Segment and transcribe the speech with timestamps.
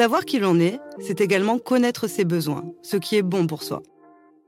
[0.00, 3.82] Savoir qui l'on est, c'est également connaître ses besoins, ce qui est bon pour soi.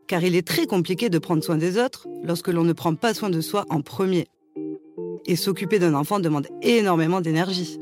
[0.07, 3.13] Car il est très compliqué de prendre soin des autres lorsque l'on ne prend pas
[3.13, 4.29] soin de soi en premier.
[5.27, 7.79] Et s'occuper d'un enfant demande énormément d'énergie.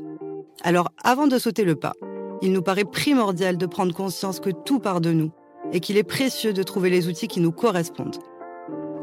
[0.63, 1.93] Alors avant de sauter le pas,
[2.41, 5.31] il nous paraît primordial de prendre conscience que tout part de nous
[5.71, 8.17] et qu'il est précieux de trouver les outils qui nous correspondent.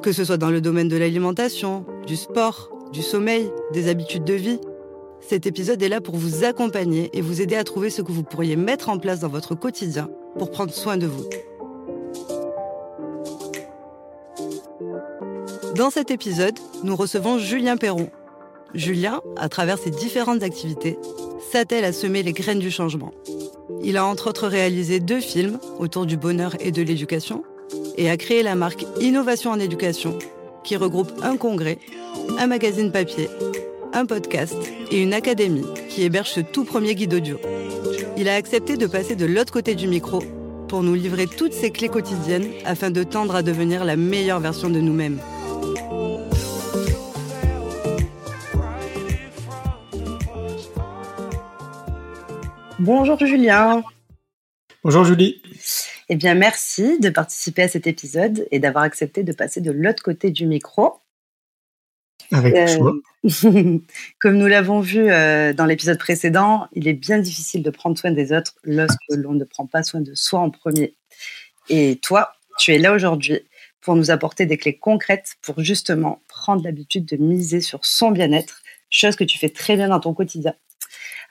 [0.02, 4.35] Que ce soit dans le domaine de l'alimentation, du sport, du sommeil, des habitudes de
[4.35, 4.60] vie,
[5.21, 8.23] cet épisode est là pour vous accompagner et vous aider à trouver ce que vous
[8.23, 10.09] pourriez mettre en place dans votre quotidien
[10.39, 11.25] pour prendre soin de vous.
[15.77, 18.11] Dans cet épisode, nous recevons Julien Perron.
[18.75, 20.99] Julien, à travers ses différentes activités,
[21.53, 23.13] s'attelle à semer les graines du changement.
[23.83, 27.45] Il a entre autres réalisé deux films autour du bonheur et de l'éducation
[27.97, 30.19] et a créé la marque Innovation en éducation
[30.65, 31.79] qui regroupe un congrès,
[32.38, 33.29] un magazine papier,
[33.93, 34.57] un podcast
[34.91, 37.39] et une académie qui héberge ce tout premier guide audio.
[38.17, 40.23] Il a accepté de passer de l'autre côté du micro
[40.69, 44.69] pour nous livrer toutes ses clés quotidiennes afin de tendre à devenir la meilleure version
[44.71, 45.19] de nous-mêmes.
[52.79, 53.83] Bonjour Julien.
[54.85, 55.43] Bonjour Julie.
[56.09, 60.03] Eh bien, merci de participer à cet épisode et d'avoir accepté de passer de l'autre
[60.03, 61.01] côté du micro.
[62.32, 63.01] Avec euh,
[64.21, 68.10] Comme nous l'avons vu euh, dans l'épisode précédent, il est bien difficile de prendre soin
[68.10, 70.94] des autres lorsque l'on ne prend pas soin de soi en premier.
[71.69, 73.41] Et toi, tu es là aujourd'hui
[73.81, 78.62] pour nous apporter des clés concrètes pour justement prendre l'habitude de miser sur son bien-être,
[78.91, 80.54] chose que tu fais très bien dans ton quotidien.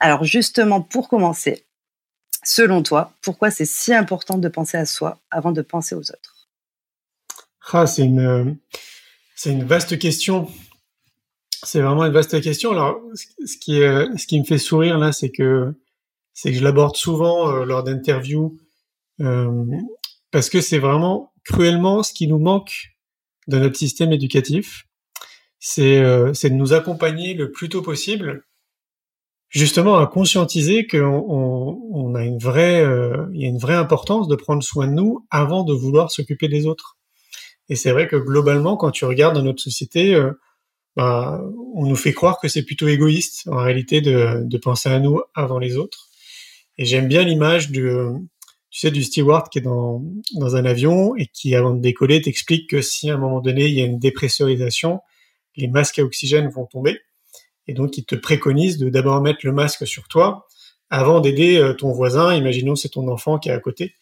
[0.00, 1.64] Alors justement, pour commencer,
[2.42, 6.48] selon toi, pourquoi c'est si important de penser à soi avant de penser aux autres?
[7.72, 8.56] Ah, c'est une,
[9.34, 10.48] c'est une vaste question.
[11.68, 12.70] C'est vraiment une vaste question.
[12.70, 15.74] Alors, ce qui, me fait sourire là, c'est que
[16.42, 18.58] je l'aborde souvent euh, lors d'interviews
[19.20, 19.66] euh,
[20.30, 22.94] parce que c'est vraiment cruellement ce qui nous manque
[23.48, 24.86] de notre système éducatif.
[25.58, 28.46] C'est euh, de nous accompagner le plus tôt possible
[29.50, 31.26] justement à conscientiser qu'on
[31.90, 32.82] on, a une vraie,
[33.34, 36.48] il y a une vraie importance de prendre soin de nous avant de vouloir s'occuper
[36.48, 36.96] des autres.
[37.68, 40.18] Et c'est vrai que globalement, quand tu regardes dans notre société,
[40.96, 41.40] bah,
[41.74, 45.20] on nous fait croire que c'est plutôt égoïste en réalité de, de, penser à nous
[45.34, 46.08] avant les autres.
[46.76, 47.90] Et j'aime bien l'image du,
[48.70, 50.02] tu sais, du steward qui est dans,
[50.34, 53.66] dans un avion et qui, avant de décoller, t'explique que si à un moment donné
[53.66, 55.00] il y a une dépressurisation,
[55.56, 57.00] les masques à oxygène vont tomber
[57.68, 60.46] et donc, il te préconise de d'abord mettre le masque sur toi
[60.90, 62.34] avant d'aider euh, ton voisin.
[62.34, 63.94] Imaginons c'est ton enfant qui est à côté.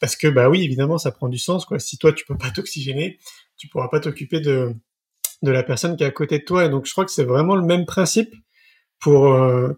[0.00, 1.78] Parce que, bah oui, évidemment, ça prend du sens, quoi.
[1.78, 3.18] Si toi, tu peux pas t'oxygéner,
[3.58, 4.74] tu pourras pas t'occuper de,
[5.42, 6.64] de la personne qui est à côté de toi.
[6.64, 8.34] Et donc, je crois que c'est vraiment le même principe
[9.00, 9.72] pour, euh,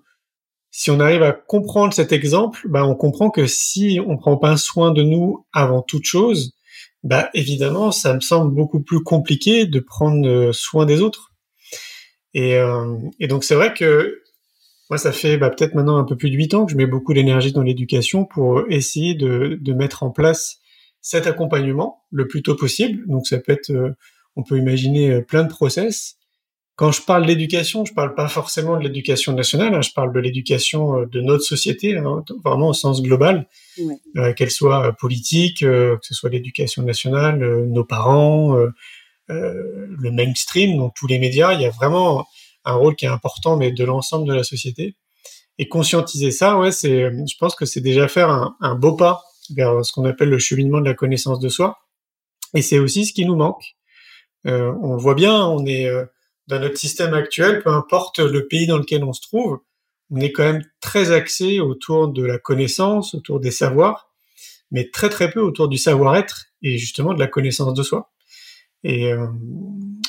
[0.70, 4.56] si on arrive à comprendre cet exemple, bah, on comprend que si on prend pas
[4.56, 6.54] soin de nous avant toute chose,
[7.04, 11.32] bah, évidemment, ça me semble beaucoup plus compliqué de prendre euh, soin des autres.
[12.34, 14.22] Et, euh, et donc c'est vrai que
[14.88, 16.86] moi, ça fait bah, peut-être maintenant un peu plus de huit ans que je mets
[16.86, 20.58] beaucoup d'énergie dans l'éducation pour essayer de, de, mettre en place
[21.00, 23.06] cet accompagnement le plus tôt possible.
[23.08, 23.90] Donc ça peut être, euh,
[24.36, 26.16] on peut imaginer euh, plein de process.
[26.76, 30.20] Quand je parle d'éducation, je parle pas forcément de l'éducation nationale, hein, je parle de
[30.20, 33.46] l'éducation de notre société, hein, vraiment au sens global,
[34.36, 38.56] qu'elle soit politique, que ce soit l'éducation nationale, nos parents,
[39.30, 42.26] euh, le mainstream, donc tous les médias, il y a vraiment
[42.64, 44.96] un rôle qui est important, mais de l'ensemble de la société.
[45.58, 49.22] Et conscientiser ça, ouais, c'est, je pense que c'est déjà faire un, beau pas
[49.54, 51.78] vers ce qu'on appelle le cheminement de la connaissance de soi.
[52.54, 53.76] Et c'est aussi ce qui nous manque.
[54.46, 56.04] Euh, on voit bien, on est euh,
[56.48, 59.60] dans notre système actuel, peu importe le pays dans lequel on se trouve,
[60.10, 64.10] on est quand même très axé autour de la connaissance, autour des savoirs,
[64.70, 68.10] mais très très peu autour du savoir-être et justement de la connaissance de soi.
[68.84, 69.26] Et, euh,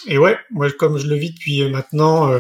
[0.07, 2.39] et ouais, moi comme je le vis depuis euh, maintenant, euh,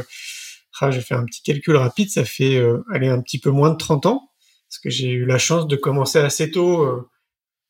[0.81, 3.69] ah, j'ai fait un petit calcul rapide, ça fait euh, aller un petit peu moins
[3.69, 4.29] de 30 ans,
[4.67, 7.07] parce que j'ai eu la chance de commencer assez tôt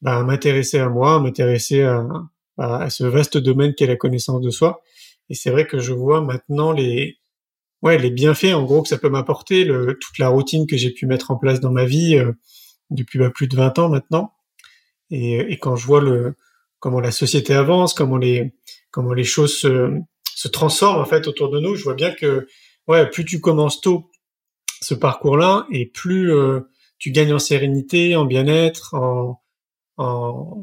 [0.01, 2.07] bah, à m'intéresser à moi, à m'intéresser à,
[2.57, 4.81] à, ce vaste domaine qu'est la connaissance de soi.
[5.29, 7.17] Et c'est vrai que je vois maintenant les
[7.81, 11.05] ouais les bienfaits en gros que ça peut m'apporter, toute la routine que j'ai pu
[11.05, 12.21] mettre en place dans ma vie
[12.89, 14.33] depuis bah, plus de 20 ans maintenant.
[15.09, 16.35] Et, et quand je vois le
[16.79, 18.53] comment la société avance, comment les
[18.91, 19.97] comment les choses se,
[20.35, 21.75] se transforment en fait autour de nous.
[21.75, 22.47] Je vois bien que
[22.87, 24.11] ouais, plus tu commences tôt
[24.81, 26.61] ce parcours-là et plus euh,
[26.99, 29.39] tu gagnes en sérénité, en bien-être, en,
[29.97, 30.61] en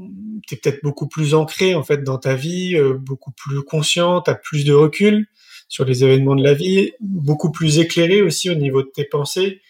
[0.48, 4.34] t'es peut-être beaucoup plus ancré en fait dans ta vie, euh, beaucoup plus conscient, t'as
[4.34, 5.26] plus de recul
[5.68, 9.60] sur les événements de la vie, beaucoup plus éclairé aussi au niveau de tes pensées,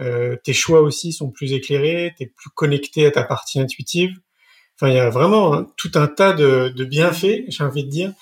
[0.00, 4.18] euh, tes choix aussi sont plus éclairés, tu es plus connecté à ta partie intuitive.
[4.76, 8.12] Enfin, il y a vraiment tout un tas de, de bienfaits, j'ai envie de dire,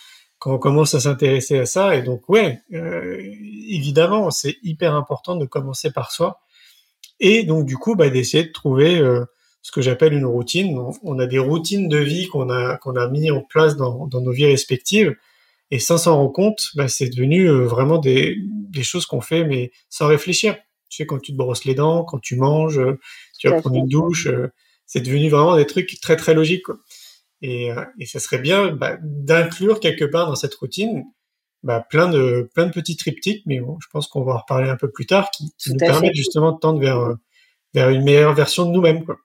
[0.42, 1.94] quand on commence à s'intéresser à ça.
[1.94, 3.16] Et donc, ouais, euh,
[3.68, 6.40] évidemment, c'est hyper important de commencer par soi.
[7.20, 9.24] Et donc, du coup, bah, d'essayer de trouver euh,
[9.62, 10.78] ce que j'appelle une routine.
[11.02, 14.20] On, a des routines de vie qu'on a, qu'on a mis en place dans, dans
[14.20, 15.16] nos vies respectives.
[15.70, 19.44] Et sans s'en rendre compte, bah, c'est devenu euh, vraiment des, des choses qu'on fait,
[19.44, 20.56] mais sans réfléchir.
[20.90, 22.80] Tu sais, quand tu te brosses les dents, quand tu manges,
[23.38, 24.28] tu vas prendre une douche,
[24.84, 26.64] c'est devenu vraiment des trucs très très logiques.
[26.64, 26.76] Quoi.
[27.40, 31.04] Et, euh, et ça serait bien bah, d'inclure quelque part dans cette routine
[31.62, 34.68] bah, plein de plein de petits triptyques, mais bon, je pense qu'on va en reparler
[34.68, 37.14] un peu plus tard, qui, nous permettent justement de tendre vers euh,
[37.74, 39.04] vers une meilleure version de nous-mêmes.
[39.04, 39.16] Quoi.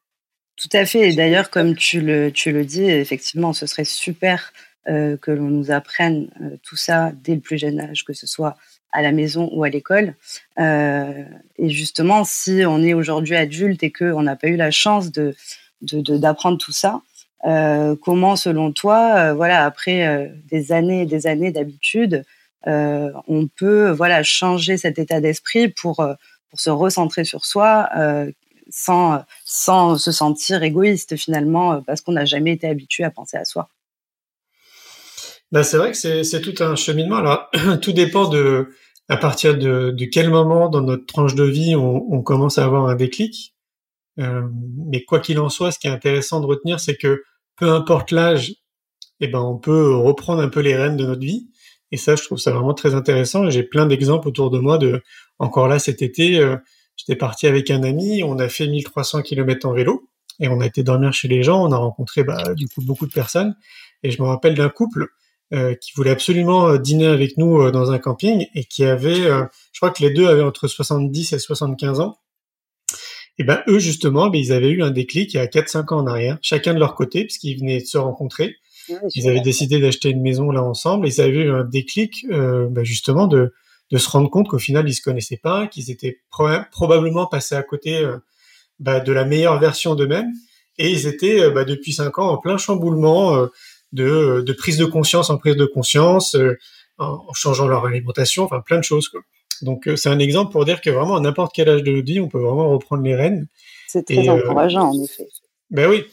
[0.58, 1.10] Tout à fait.
[1.10, 4.52] Et d'ailleurs, comme tu le tu le dis, effectivement, ce serait super
[4.90, 8.26] euh, que l'on nous apprenne euh, tout ça dès le plus jeune âge, que ce
[8.26, 8.58] soit
[8.92, 10.16] à la maison ou à l'école.
[10.60, 11.24] Euh,
[11.58, 15.36] et justement, si on est aujourd'hui adulte et qu'on n'a pas eu la chance de,
[15.82, 17.02] d'apprendre tout ça,
[17.46, 22.24] euh, comment, selon toi, euh, voilà, après des années et des années d'habitude,
[22.66, 26.06] on peut voilà changer cet état d'esprit pour
[26.50, 27.90] pour se recentrer sur soi
[28.70, 33.46] sans sans se sentir égoïste finalement parce qu'on n'a jamais été habitué à penser à
[33.46, 33.70] soi.
[35.52, 37.18] Ben c'est vrai que c'est tout un cheminement.
[37.18, 37.50] Alors,
[37.82, 38.70] tout dépend de
[39.10, 42.66] à partir de, de quel moment dans notre tranche de vie on, on commence à
[42.66, 43.56] avoir un déclic.
[44.20, 44.48] Euh,
[44.88, 47.24] mais quoi qu'il en soit, ce qui est intéressant de retenir, c'est que
[47.56, 48.56] peu importe l'âge,
[49.20, 51.50] eh ben on peut reprendre un peu les rênes de notre vie.
[51.92, 53.50] Et ça, je trouve ça vraiment très intéressant.
[53.50, 54.78] J'ai plein d'exemples autour de moi.
[54.78, 55.02] De
[55.40, 56.58] encore là cet été, euh,
[56.98, 60.10] j'étais parti avec un ami, on a fait 1300 km en vélo
[60.40, 61.64] et on a été dormir chez les gens.
[61.64, 63.56] On a rencontré bah, du coup beaucoup de personnes.
[64.04, 65.08] Et je me rappelle d'un couple
[65.54, 69.22] euh, qui voulait absolument euh, dîner avec nous euh, dans un camping et qui avait,
[69.72, 72.18] je crois que les deux avaient entre 70 et 75 ans.
[73.40, 76.00] Et ben eux justement, ben, ils avaient eu un déclic il y a 4-5 ans
[76.00, 78.56] en arrière, chacun de leur côté, puisqu'ils venaient de se rencontrer.
[79.14, 82.84] ils avaient décidé d'acheter une maison là ensemble et ils avaient eu un déclic ben,
[82.84, 83.54] justement de,
[83.92, 86.20] de se rendre compte qu'au final ils se connaissaient pas, qu'ils étaient
[86.72, 88.06] probablement passés à côté
[88.80, 90.32] ben, de la meilleure version d'eux-mêmes
[90.78, 93.48] et ils étaient ben, depuis 5 ans en plein chamboulement
[93.94, 96.58] de, de prise de conscience en prise de conscience, euh,
[96.98, 99.10] en, changeant leur alimentation, enfin plein de choses.
[99.10, 99.22] Quoi.
[99.62, 102.06] Donc euh, c'est un exemple pour dire que vraiment à n'importe quel âge de notre
[102.06, 103.48] vie, on peut vraiment reprendre les rênes.
[103.88, 105.28] C'est très euh, encourageant en effet.
[105.70, 106.06] Ben oui.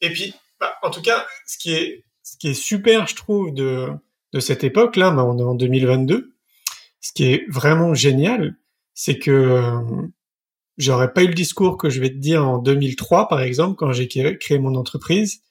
[0.00, 3.52] Et puis, bah, en tout cas, ce qui est ce qui est super, je trouve,
[3.54, 3.88] de
[4.32, 6.32] de cette époque-là, bah, on est en 2022.
[7.00, 8.56] Ce qui est vraiment génial,
[8.94, 9.82] c'est que
[10.76, 13.92] j'aurais pas eu le discours que je vais te dire en 2003, par exemple, quand
[13.92, 15.42] j'ai créé mon entreprise.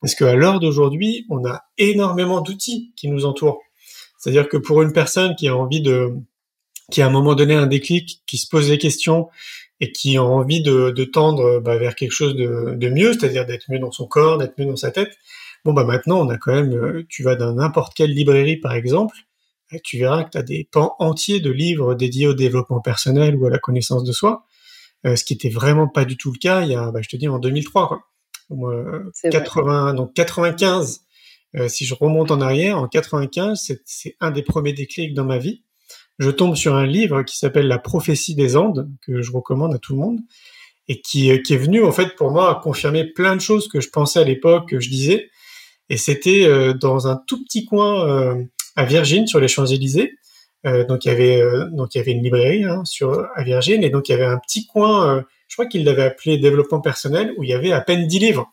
[0.00, 3.60] Parce qu'à l'heure d'aujourd'hui, on a énormément d'outils qui nous entourent.
[4.18, 6.12] C'est-à-dire que pour une personne qui a envie de,
[6.90, 9.28] qui à un moment donné un déclic, qui se pose des questions
[9.80, 13.46] et qui a envie de, de tendre bah, vers quelque chose de, de mieux, c'est-à-dire
[13.46, 15.16] d'être mieux dans son corps, d'être mieux dans sa tête,
[15.64, 18.74] bon bah maintenant on a quand même, euh, tu vas dans n'importe quelle librairie par
[18.74, 19.14] exemple,
[19.82, 23.46] tu verras que tu as des pans entiers de livres dédiés au développement personnel ou
[23.46, 24.44] à la connaissance de soi,
[25.06, 27.08] euh, ce qui était vraiment pas du tout le cas il y a, bah, je
[27.08, 27.88] te dis, en 2003.
[27.88, 28.02] Quoi.
[29.30, 31.02] 80, donc 95,
[31.56, 35.38] euh, si je remonte en arrière, en 95, c'est un des premiers déclics dans ma
[35.38, 35.62] vie.
[36.18, 39.78] Je tombe sur un livre qui s'appelle La prophétie des Andes, que je recommande à
[39.78, 40.20] tout le monde,
[40.88, 43.80] et qui, euh, qui est venu en fait pour moi confirmer plein de choses que
[43.80, 45.30] je pensais à l'époque, que je disais.
[45.90, 48.46] Et c'était euh, dans un tout petit coin
[48.78, 50.12] à Virgin, sur les Champs-Élysées.
[50.64, 51.42] donc il y avait
[51.72, 54.24] donc il y avait une librairie hein, sur à Virgin, et donc il y avait
[54.24, 57.80] un petit coin je crois qu'il l'avait appelé développement personnel, où il y avait à
[57.80, 58.50] peine 10 livres.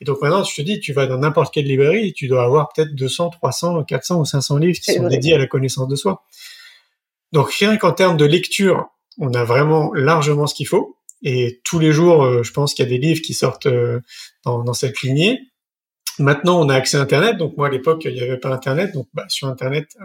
[0.00, 2.68] Et donc maintenant, je te dis, tu vas dans n'importe quelle librairie, tu dois avoir
[2.72, 6.24] peut-être 200, 300, 400 ou 500 livres qui sont dédiés à la connaissance de soi.
[7.32, 8.86] Donc rien qu'en termes de lecture,
[9.18, 10.96] on a vraiment largement ce qu'il faut.
[11.22, 14.00] Et tous les jours, euh, je pense qu'il y a des livres qui sortent euh,
[14.44, 15.40] dans, dans, cette lignée.
[16.18, 17.36] Maintenant, on a accès à Internet.
[17.36, 18.92] Donc moi, à l'époque, il n'y avait pas Internet.
[18.92, 19.96] Donc bah, sur Internet,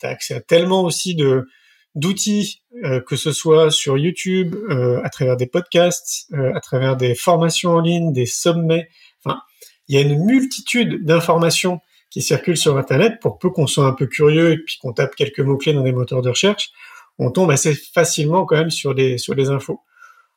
[0.00, 1.46] tu as accès à tellement aussi de,
[1.94, 6.96] d'outils, euh, que ce soit sur YouTube, euh, à travers des podcasts, euh, à travers
[6.96, 8.88] des formations en ligne, des sommets.
[9.24, 9.40] Enfin,
[9.88, 11.80] il y a une multitude d'informations
[12.10, 13.20] qui circulent sur Internet.
[13.20, 15.82] Pour peu qu'on soit un peu curieux et puis qu'on tape quelques mots clés dans
[15.82, 16.70] des moteurs de recherche,
[17.18, 19.80] on tombe assez facilement quand même sur des sur des infos.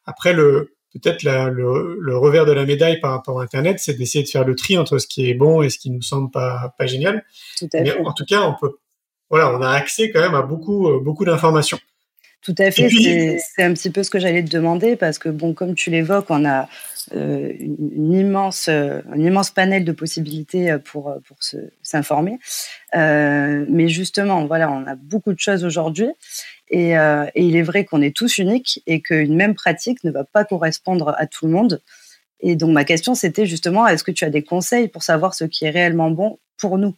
[0.05, 4.23] Après, le peut-être le, le, revers de la médaille par rapport à Internet, c'est d'essayer
[4.23, 6.73] de faire le tri entre ce qui est bon et ce qui nous semble pas
[6.77, 7.25] pas génial.
[7.73, 8.77] Mais en tout cas, on peut
[9.29, 11.79] voilà, on a accès quand même à beaucoup, euh, beaucoup d'informations.
[12.47, 12.87] Tout à fait,
[13.39, 16.27] c'est un petit peu ce que j'allais te demander parce que, bon, comme tu l'évoques,
[16.29, 16.69] on a
[17.13, 21.39] euh, une, immense, euh, un immense panel de possibilités euh, pour, pour
[21.81, 22.39] s'informer.
[22.93, 26.07] mais justement, voilà, on a beaucoup de choses aujourd'hui
[26.69, 30.23] et, et, il est vrai qu'on est tous uniques et qu'une même pratique ne va
[30.23, 31.81] pas correspondre à tout le monde.
[32.39, 35.43] Et donc, ma question, c'était justement, est-ce que tu as des conseils pour savoir ce
[35.43, 36.95] qui est réellement bon pour nous?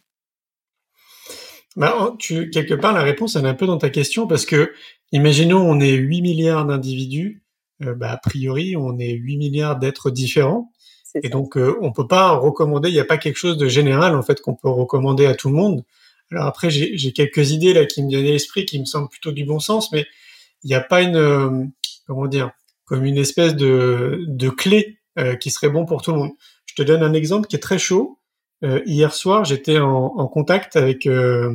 [1.80, 4.72] Bah, tu, quelque part, la réponse, elle est un peu dans ta question parce que,
[5.12, 7.42] imaginons, on est 8 milliards d'individus,
[7.82, 10.70] euh, bah, a priori, on est 8 milliards d'êtres différents.
[11.22, 14.14] Et donc, euh, on peut pas recommander, il n'y a pas quelque chose de général,
[14.14, 15.84] en fait, qu'on peut recommander à tout le monde.
[16.30, 19.32] Alors après, j'ai quelques idées là qui me viennent à l'esprit, qui me semblent plutôt
[19.32, 20.06] du bon sens, mais
[20.62, 21.64] il n'y a pas une, euh,
[22.06, 22.52] comment dire,
[22.84, 26.30] comme une espèce de, de clé euh, qui serait bon pour tout le monde.
[26.66, 28.19] Je te donne un exemple qui est très chaud.
[28.62, 31.54] Euh, hier soir, j'étais en, en, contact avec euh,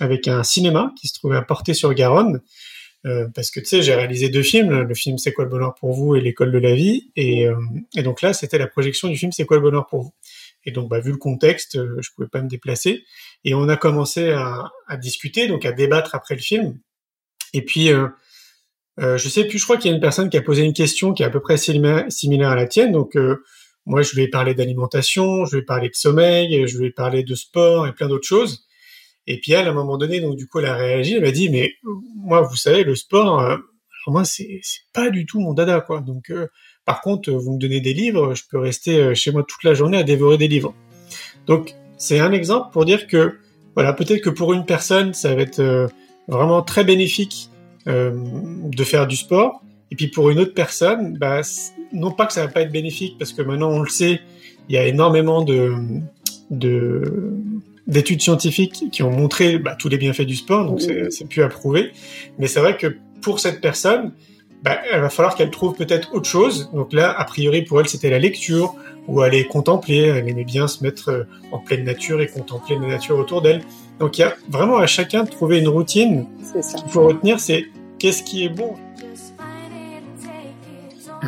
[0.00, 2.40] avec un cinéma qui se trouvait à Portée-sur-Garonne,
[3.06, 5.74] euh, parce que tu sais, j'ai réalisé deux films, le film C'est quoi le bonheur
[5.74, 7.56] pour vous et l'école de la vie, et, euh,
[7.96, 10.14] et donc là, c'était la projection du film C'est quoi le bonheur pour vous.
[10.64, 13.04] Et donc, bah, vu le contexte, je pouvais pas me déplacer,
[13.44, 16.78] et on a commencé à, à discuter, donc à débattre après le film,
[17.52, 18.08] et puis euh,
[19.16, 21.12] je sais plus, je crois qu'il y a une personne qui a posé une question
[21.12, 23.16] qui est à peu près similaire à la tienne, donc
[23.88, 27.86] moi, je ai parlé d'alimentation, je ai parlé de sommeil, je ai parlé de sport
[27.86, 28.66] et plein d'autres choses.
[29.26, 31.30] Et puis elle, à un moment donné, donc du coup, elle a réagi, elle m'a
[31.30, 31.72] dit, mais
[32.16, 33.56] moi, vous savez, le sport, euh,
[34.06, 34.60] moi, c'est
[34.92, 36.00] pas du tout mon dada, quoi.
[36.00, 36.48] Donc, euh,
[36.84, 39.72] par contre, vous me donnez des livres, je peux rester euh, chez moi toute la
[39.72, 40.74] journée à dévorer des livres.
[41.46, 43.38] Donc, c'est un exemple pour dire que,
[43.74, 45.88] voilà, peut-être que pour une personne, ça va être
[46.26, 47.48] vraiment très bénéfique
[47.86, 51.42] de faire du sport, et puis pour une autre personne, bah,
[51.92, 54.20] non pas que ça va pas être bénéfique, parce que maintenant on le sait,
[54.68, 55.74] il y a énormément de
[57.86, 61.48] d'études scientifiques qui ont montré bah, tous les bienfaits du sport, donc c'est plus à
[61.48, 61.92] prouver.
[62.38, 64.12] Mais c'est vrai que pour cette personne,
[64.62, 66.70] bah, elle va falloir qu'elle trouve peut-être autre chose.
[66.74, 68.74] Donc là, a priori pour elle, c'était la lecture,
[69.08, 70.02] ou aller contempler.
[70.02, 73.62] Elle aimait bien se mettre euh, en pleine nature et contempler la nature autour d'elle.
[73.98, 76.26] Donc il y a vraiment à chacun de trouver une routine.
[76.44, 77.66] Ce qu'il faut retenir, c'est
[77.98, 78.74] qu'est-ce qui est bon.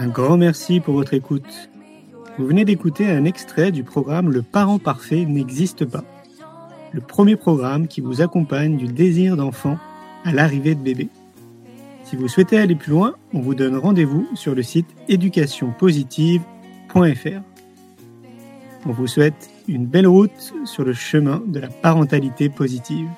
[0.00, 1.68] Un grand merci pour votre écoute.
[2.38, 6.04] Vous venez d'écouter un extrait du programme Le parent parfait n'existe pas.
[6.92, 9.76] Le premier programme qui vous accompagne du désir d'enfant
[10.24, 11.10] à l'arrivée de bébé.
[12.04, 17.42] Si vous souhaitez aller plus loin, on vous donne rendez-vous sur le site éducationpositive.fr.
[18.86, 23.10] On vous souhaite une belle route sur le chemin de la parentalité positive.